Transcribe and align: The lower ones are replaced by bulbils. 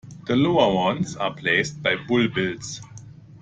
The 0.25 0.35
lower 0.35 0.73
ones 0.73 1.15
are 1.15 1.31
replaced 1.31 1.83
by 1.83 1.95
bulbils. 1.95 2.81